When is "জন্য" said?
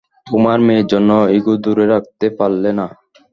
0.91-1.09